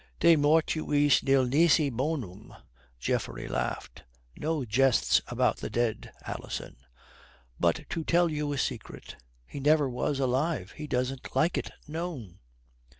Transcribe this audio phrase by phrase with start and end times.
[0.19, 2.55] "De mortuis nil nisi bonum,"
[2.99, 4.03] Geoffrey laughed.
[4.35, 6.75] "No jests about the dead, Alison.
[7.59, 10.71] But to tell you a secret, he never was alive.
[10.71, 12.39] He doesn't like it known."